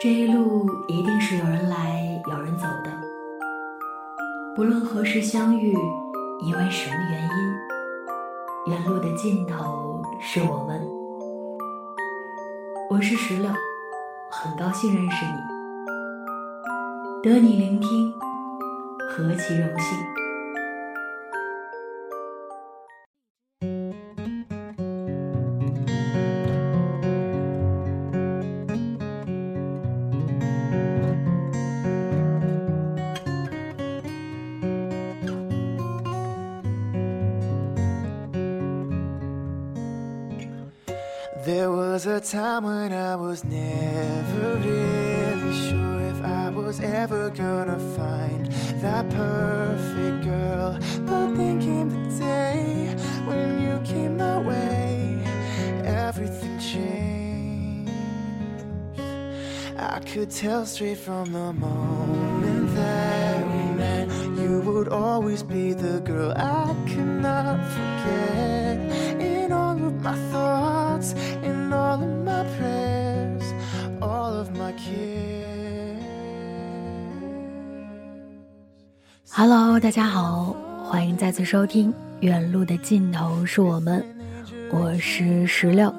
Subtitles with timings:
[0.00, 2.92] 这一路一定是有人来有人走的，
[4.54, 5.76] 不论何时相遇，
[6.40, 7.28] 因为什么原因，
[8.72, 10.80] 原路的尽头是我们。
[12.88, 13.50] 我是石榴，
[14.30, 15.24] 很高兴认识
[17.24, 18.14] 你，得你聆听，
[19.10, 19.98] 何其荣幸。
[41.48, 48.52] There was a time when I was never really sure if I was ever gonna find
[48.82, 50.78] that perfect girl.
[51.06, 55.24] But then came the day when you came my way,
[55.86, 57.92] everything changed.
[59.78, 64.06] I could tell straight from the moment that we met,
[64.38, 68.76] you would always be the girl I could not forget.
[69.18, 70.47] In all of my thoughts,
[79.38, 84.04] Hello，大家好，欢迎再次收听《远路的尽头是我们》，
[84.76, 85.94] 我是石榴，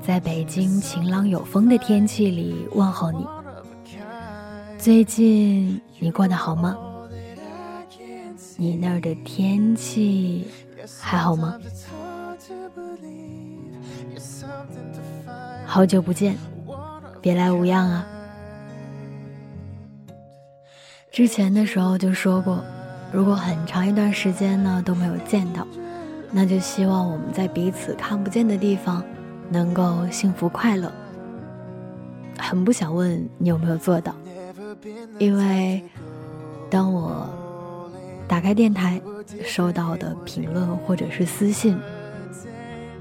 [0.00, 3.26] 在北京晴朗有风的天气里问候你。
[4.78, 6.74] 最近你过得好吗？
[8.56, 10.48] 你那儿的天气
[10.98, 11.58] 还好吗？
[15.66, 16.34] 好久不见，
[17.20, 18.06] 别来无恙啊！
[21.14, 22.60] 之前的时候就说过，
[23.12, 25.64] 如果很长一段时间呢都没有见到，
[26.32, 29.00] 那就希望我们在彼此看不见的地方
[29.48, 30.90] 能够幸福快乐。
[32.36, 34.12] 很不想问你有没有做到，
[35.20, 35.80] 因为
[36.68, 37.30] 当我
[38.26, 39.00] 打开电台
[39.44, 41.78] 收到的评论或者是私信，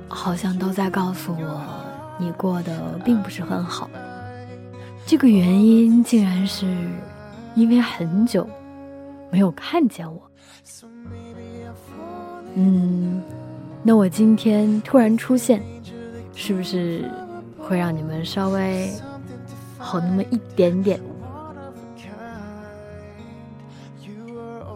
[0.07, 1.61] 好像都在告诉我
[2.19, 3.89] 你过得并不是很好。
[5.03, 6.67] 这个原因竟然是。
[7.55, 8.47] 因为很久
[9.31, 10.21] 没有看见我，
[12.55, 13.21] 嗯，
[13.83, 15.61] 那我今天突然出现，
[16.35, 17.09] 是不是
[17.57, 18.91] 会让你们稍微
[19.77, 20.99] 好那么一点点？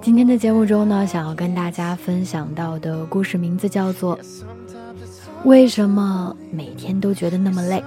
[0.02, 4.18] 今天的节目中呢，想要跟大家分享到的故事名字叫做
[5.44, 7.80] 《为什么每天都觉得那么累》。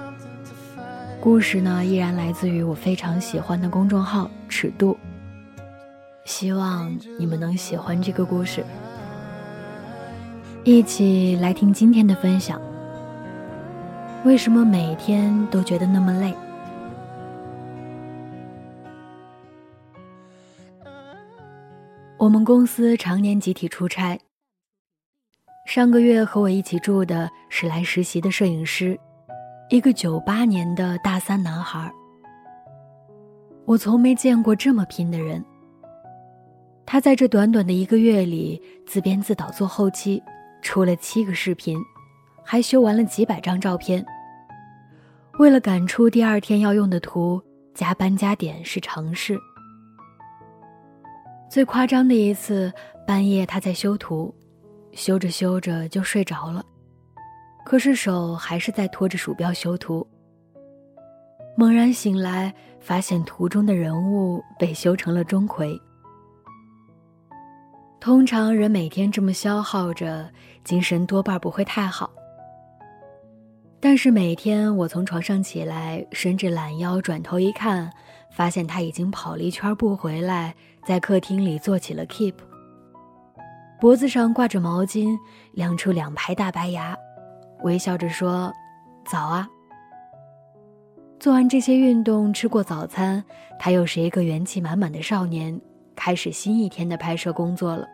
[1.21, 4.97] 故事呢，依然来自于我非常喜欢的公众号“尺度”。
[6.25, 8.65] 希望你们能喜欢这个故事，
[10.63, 12.59] 一起来听今天的分享。
[14.25, 16.33] 为什么每天都觉得那么累？
[22.17, 24.17] 我们公司常年集体出差。
[25.67, 28.99] 上个月和我一起住的是来实习的摄影师。
[29.71, 31.89] 一个九八年的大三男孩，
[33.63, 35.41] 我从没见过这么拼的人。
[36.85, 40.21] 他在这短短的一个月里自编自导做后期，
[40.61, 41.79] 出了七个视频，
[42.43, 44.05] 还修完了几百张照片。
[45.39, 47.41] 为了赶出第二天要用的图，
[47.73, 49.39] 加班加点是常事。
[51.49, 52.69] 最夸张的一次，
[53.07, 54.35] 半夜他在修图，
[54.91, 56.61] 修着修着就睡着了。
[57.63, 60.05] 可是手还是在拖着鼠标修图。
[61.55, 65.79] 猛然醒来，发现图中的人物被修成了钟馗。
[67.99, 70.31] 通常人每天这么消耗着，
[70.63, 72.09] 精神多半不会太好。
[73.79, 77.91] 但是每天我从床上起来，伸着懒腰，转头一看，
[78.31, 80.55] 发现他已经跑了一圈步回来，
[80.85, 82.33] 在客厅里做起了 keep，
[83.79, 85.15] 脖子上挂着毛巾，
[85.51, 86.97] 亮出两排大白牙。
[87.63, 88.51] 微笑着说
[89.05, 89.47] ：“早啊。”
[91.19, 93.23] 做完这些运动，吃过早餐，
[93.59, 95.59] 他又是一个元气满满的少年，
[95.95, 97.87] 开始新一天的拍摄工作了。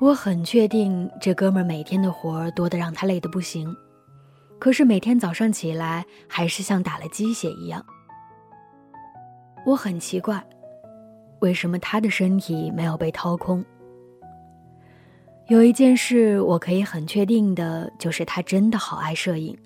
[0.00, 3.74] 我很确定，这哥们儿每天的活儿多得让他累得不行，
[4.58, 7.82] 可是每天早上起来，还是像打了鸡血一样。
[9.64, 10.44] 我很奇怪，
[11.40, 13.64] 为什么他的身体没有被掏空？
[15.48, 19.56] 有一件事我可以很确定的，就是他真的好爱摄影。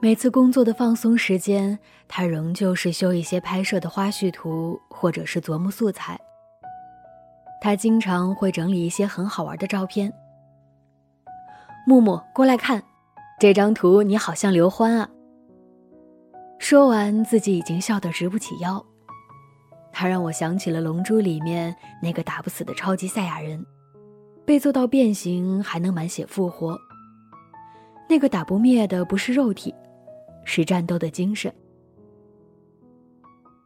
[0.00, 6.18] 每次工作的放松时间，他仍旧是修一些拍摄的花絮图，或者是琢磨素材。
[7.60, 10.12] 他经常会整理一些很好玩的照片。
[11.86, 12.82] 木木，过来看，
[13.38, 15.08] 这张图你好像刘欢啊。
[16.58, 18.84] 说完，自己已经笑得直不起腰。
[19.92, 23.64] 他让我想起了《龙珠》里面那个打不死的超级赛亚人，
[24.44, 26.78] 被揍到变形还能满血复活。
[28.08, 29.74] 那个打不灭的不是肉体，
[30.44, 31.52] 是战斗的精神。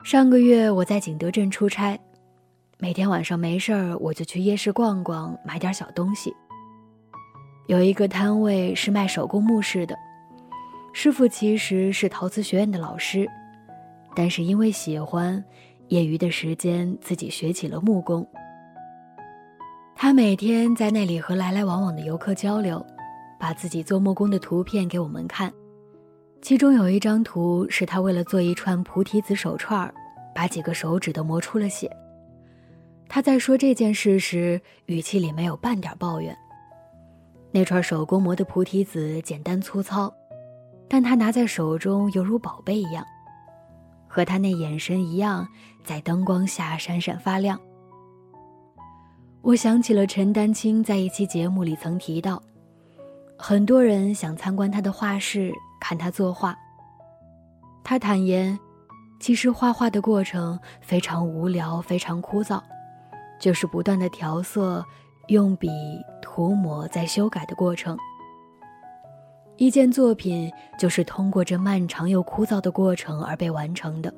[0.05, 1.99] 上个月我在景德镇出差，
[2.78, 6.32] 每天晚上没事儿我就去夜市逛逛，买点小东西。
[7.67, 9.96] 有一个摊位是卖手工木饰的。
[10.93, 13.26] 师傅其实是陶瓷学院的老师，
[14.14, 15.44] 但是因为喜欢，
[15.88, 18.26] 业余的时间自己学起了木工。
[20.06, 22.87] 他每天在那里和来来往往的游客交流，
[23.41, 25.53] 把自己做木工的图片给我们看。
[26.41, 29.93] 其中有一张图是他为了做一串菩提子手串，
[30.32, 31.91] 把几个手指都磨出了血。
[33.08, 36.38] 他在说这件事时，语气里没有半点抱怨。
[37.50, 40.14] 那串手工磨的菩提子简单粗糙。
[40.88, 43.05] 但他拿在手中犹如宝贝一样，
[44.06, 45.49] 和他那眼神一样，
[45.82, 47.61] 在灯光下闪闪发亮。
[49.46, 52.43] 我想起了陈丹青在一期节目里曾提到，
[53.38, 56.52] 很多人想参观他的画室，看他作画。
[57.84, 58.58] 他坦言，
[59.20, 62.60] 其实画画的过程非常无聊，非常枯燥，
[63.38, 64.84] 就是不断的调色、
[65.28, 65.69] 用笔
[66.20, 67.96] 涂抹、再修改的过程。
[69.58, 74.12] 一件作品就是通过这漫长又枯燥的过程而被完成的，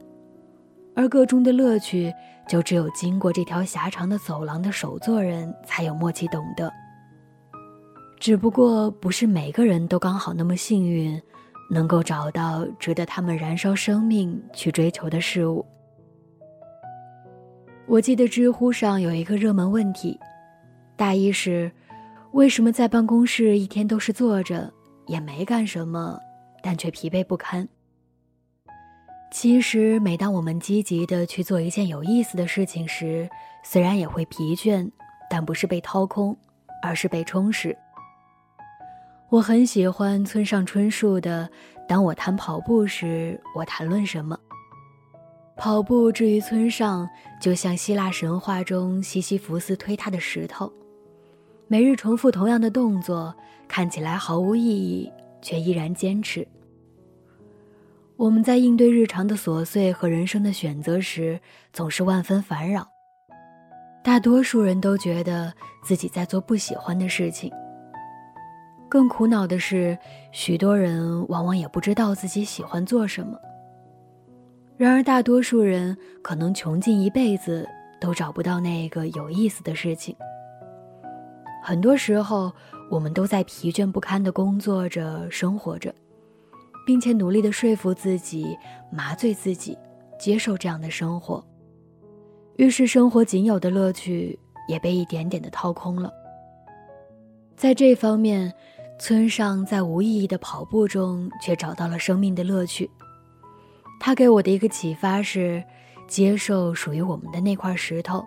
[0.98, 2.12] 而个中的乐趣，
[2.48, 6.68] 就只有经过这条狭长的走廊的手作人才有默契懂得。
[8.18, 11.22] 只不过，不是每个人都刚好那么幸运，
[11.70, 15.64] 能够找到值得他们燃烧生命去追求的事物。
[17.86, 20.18] 我记得知乎上有一个热门问题，
[20.96, 21.70] 大意是：
[22.32, 24.68] 为什么在办公室一天都是坐着？
[25.06, 26.18] 也没干什么，
[26.60, 27.68] 但却疲惫不堪。
[29.30, 33.28] 其实，每当我们积极的去做一件有意思的事情时，
[33.62, 34.90] 虽然也会疲倦，
[35.28, 36.36] 但不是被掏空，
[36.82, 37.76] 而是被充实。
[39.28, 41.48] 我很喜欢村上春树的
[41.86, 44.34] 《当我谈跑步时，我谈论什么》。
[45.56, 47.08] 跑步至于村上，
[47.40, 50.72] 就像希腊神话中西西弗斯推他的石头，
[51.66, 53.34] 每日重复同样的动作。
[53.68, 56.48] 看起来毫无意义，却依然坚持。
[58.18, 61.40] 我们在应对日常的琐碎和人生的选择时，
[61.72, 62.84] 总是万分烦扰。
[64.02, 65.54] 大多数人都觉得
[65.84, 67.48] 自己在做不喜欢的事情。
[68.88, 69.96] 更苦恼的是，
[70.32, 73.38] 许多人往往也不知道自己喜欢做什么。
[74.76, 77.68] 然而，大多数人可能穷尽一辈子
[78.00, 80.16] 都找不到那个有意思的事情。
[81.62, 82.52] 很多时候。
[82.90, 85.94] 我们都在疲倦不堪的工作着、生活着，
[86.88, 88.56] 并且努力地说服自己、
[88.90, 89.76] 麻醉自己，
[90.18, 91.46] 接受这样的生活。
[92.56, 96.10] 于是，生活仅有的乐趣也被一点点地掏空了。
[97.54, 98.50] 在这方面，
[98.98, 102.90] 村上在无意义的跑步中却找到了生命的乐趣。
[104.00, 105.62] 他给我的一个启发是：
[106.06, 108.24] 接受属于我们的那块石头。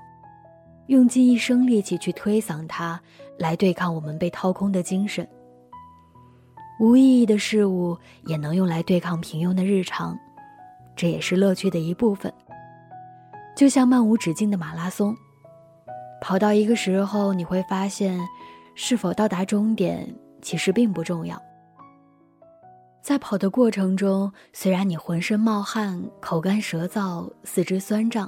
[0.86, 3.02] 用尽一生力气去推搡它，
[3.40, 5.28] 来对抗我们被掏空的精神。
[6.82, 10.18] 无意义的事物也能用来对抗平庸的日常，
[10.96, 12.34] 这也是乐趣的一部分。
[13.56, 15.16] 就像漫无止境的马拉松，
[16.20, 18.20] 跑到一个时候，你会发现，
[18.74, 21.40] 是否到达终点其实并不重要。
[23.04, 28.28] 在跑的过程中，虽然你浑身冒汗、口干舌燥、四肢酸胀，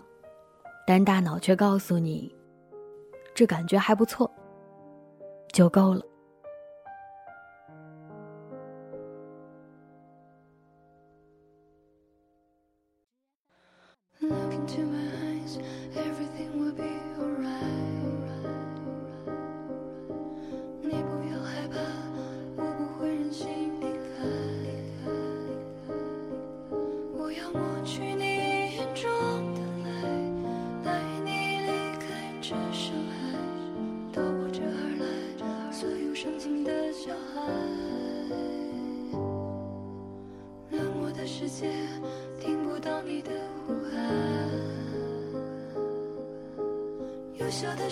[0.86, 2.32] 但大脑却告诉你。
[3.34, 4.30] 这感觉还不错，
[5.52, 6.04] 就够了。
[14.66, 16.43] 小的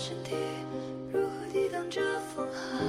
[0.04, 0.36] 身体
[1.14, 2.02] 如何抵挡着
[2.34, 2.82] 风寒？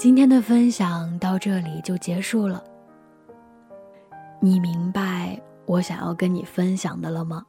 [0.00, 2.64] 今天的分享到这里就结束了。
[4.40, 7.44] 你明白我想要跟你分享的了吗？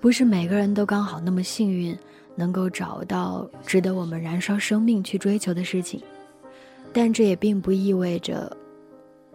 [0.00, 1.96] 不是每个人都刚好那么幸运，
[2.34, 6.02] 能够找到值得我们燃烧生命去追求的事情，
[6.92, 8.50] 但这也并不意味着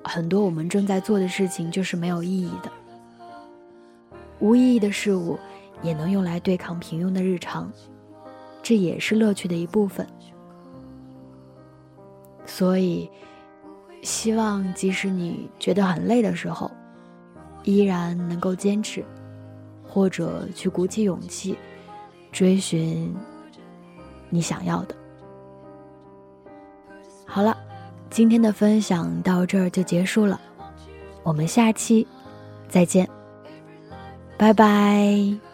[0.03, 2.69] 很多我们正在做的事情就是没有意义的。
[4.41, 5.39] 无意义的事物
[5.81, 7.71] 也能用来对抗平庸的日常。
[8.63, 10.05] 这也是乐趣的一部分，
[12.45, 13.09] 所以
[14.01, 16.69] 希望即使你觉得很累的时候，
[17.63, 19.03] 依然能够坚持，
[19.87, 21.57] 或者去鼓起勇气，
[22.31, 23.13] 追寻
[24.29, 24.95] 你想要的。
[27.25, 27.57] 好了，
[28.09, 30.39] 今天的分享到这儿就结束了，
[31.23, 32.05] 我们下期
[32.67, 33.09] 再见，
[34.37, 35.50] 拜拜。